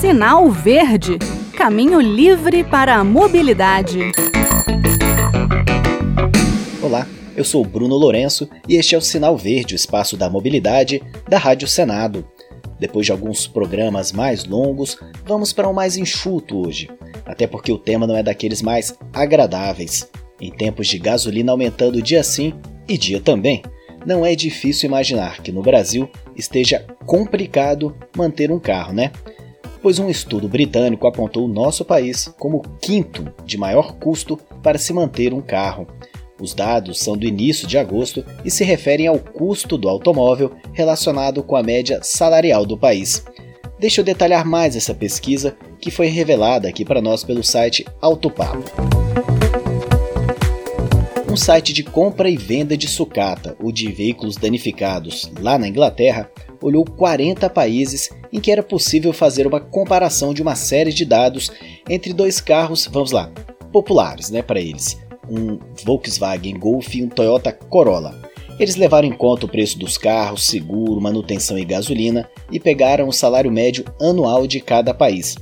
[0.00, 1.18] Sinal Verde
[1.56, 4.12] Caminho livre para a mobilidade.
[6.82, 11.02] Olá, eu sou Bruno Lourenço e este é o Sinal Verde, o espaço da mobilidade
[11.28, 12.24] da Rádio Senado.
[12.78, 16.90] Depois de alguns programas mais longos, vamos para um mais enxuto hoje,
[17.24, 20.08] até porque o tema não é daqueles mais agradáveis.
[20.40, 22.52] Em tempos de gasolina aumentando dia sim
[22.86, 23.62] e dia também,
[24.04, 29.10] não é difícil imaginar que no Brasil esteja complicado manter um carro, né?
[29.82, 34.78] Pois um estudo britânico apontou o nosso país como o quinto de maior custo para
[34.78, 35.86] se manter um carro.
[36.40, 41.42] Os dados são do início de agosto e se referem ao custo do automóvel relacionado
[41.42, 43.24] com a média salarial do país.
[43.78, 48.64] Deixa eu detalhar mais essa pesquisa que foi revelada aqui para nós pelo site Autopapo
[51.36, 56.30] um site de compra e venda de sucata ou de veículos danificados lá na Inglaterra
[56.62, 61.50] olhou 40 países em que era possível fazer uma comparação de uma série de dados
[61.88, 63.32] entre dois carros, vamos lá,
[63.72, 68.14] populares, né, para eles, um Volkswagen Golf e um Toyota Corolla.
[68.60, 73.12] Eles levaram em conta o preço dos carros, seguro, manutenção e gasolina e pegaram o
[73.12, 75.34] salário médio anual de cada país.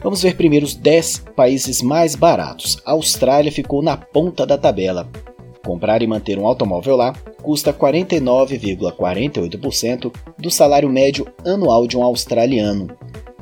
[0.00, 2.80] Vamos ver primeiro os 10 países mais baratos.
[2.86, 5.10] A Austrália ficou na ponta da tabela.
[5.64, 12.88] Comprar e manter um automóvel lá custa 49,48% do salário médio anual de um australiano.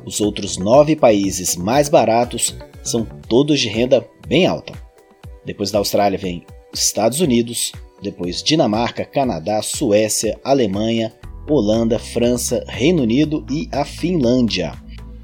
[0.05, 4.73] Os outros nove países mais baratos são todos de renda bem alta.
[5.45, 11.13] Depois da Austrália vem Estados Unidos, depois Dinamarca, Canadá, Suécia, Alemanha,
[11.49, 14.73] Holanda, França, Reino Unido e a Finlândia.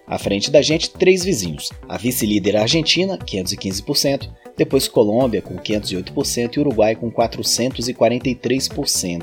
[0.09, 1.71] À frente da gente, três vizinhos.
[1.87, 9.23] A vice-líder Argentina, 515%, depois Colômbia com 508% e Uruguai com 443%.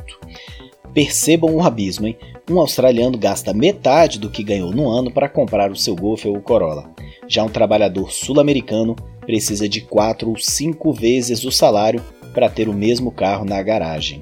[0.93, 2.15] Percebam o abismo, hein?
[2.49, 6.39] Um australiano gasta metade do que ganhou no ano para comprar o seu Golf ou
[6.39, 6.93] Corolla.
[7.27, 12.73] Já um trabalhador sul-americano precisa de 4 ou 5 vezes o salário para ter o
[12.73, 14.21] mesmo carro na garagem.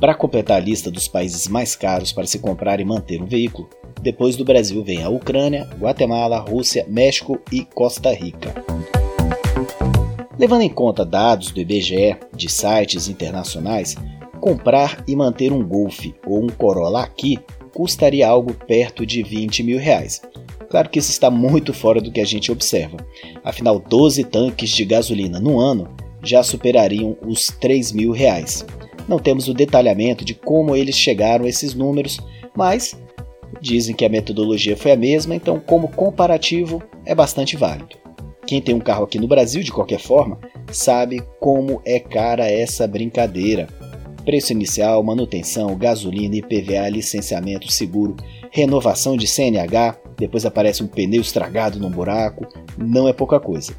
[0.00, 3.68] Para completar a lista dos países mais caros para se comprar e manter um veículo,
[4.04, 8.54] depois do Brasil vem a Ucrânia, Guatemala, Rússia, México e Costa Rica.
[10.38, 13.96] Levando em conta dados do IBGE de sites internacionais,
[14.42, 17.38] comprar e manter um Golf ou um Corolla aqui
[17.72, 20.20] custaria algo perto de 20 mil reais.
[20.68, 22.98] Claro que isso está muito fora do que a gente observa.
[23.42, 25.88] Afinal, 12 tanques de gasolina no ano
[26.22, 28.66] já superariam os 3 mil reais.
[29.08, 32.18] Não temos o detalhamento de como eles chegaram a esses números,
[32.54, 32.96] mas
[33.60, 37.96] dizem que a metodologia foi a mesma, então, como comparativo, é bastante válido.
[38.46, 40.38] Quem tem um carro aqui no Brasil, de qualquer forma,
[40.70, 43.68] sabe como é cara essa brincadeira.
[44.24, 48.16] Preço inicial, manutenção, gasolina, IPVA, licenciamento, seguro,
[48.50, 52.46] renovação de CNH, depois aparece um pneu estragado num buraco,
[52.78, 53.74] não é pouca coisa.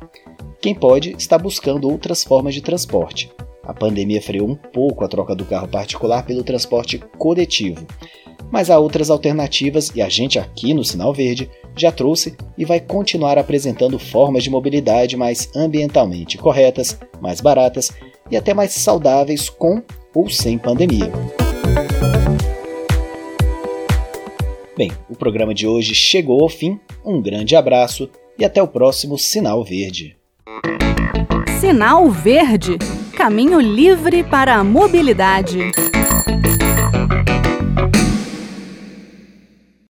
[0.61, 3.31] Quem pode está buscando outras formas de transporte.
[3.63, 7.85] A pandemia freou um pouco a troca do carro particular pelo transporte coletivo,
[8.55, 12.79] mas há outras alternativas e a gente aqui no Sinal Verde já trouxe e vai
[12.79, 17.91] continuar apresentando formas de mobilidade mais ambientalmente corretas, mais baratas
[18.31, 19.83] e até mais saudáveis com
[20.13, 21.11] ou sem pandemia.
[24.77, 26.79] Bem, o programa de hoje chegou ao fim.
[27.03, 30.15] Um grande abraço e até o próximo Sinal Verde.
[31.59, 32.77] Sinal Verde
[33.17, 35.59] Caminho livre para a mobilidade.